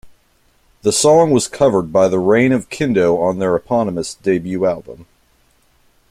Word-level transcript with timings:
The 0.81 0.91
song 0.91 1.29
was 1.29 1.47
covered 1.47 1.93
by 1.93 2.07
The 2.07 2.17
Reign 2.17 2.51
of 2.53 2.71
Kindo 2.71 3.17
on 3.21 3.37
their 3.37 3.55
eponymous 3.55 4.15
debut 4.15 4.65
album. 4.65 5.05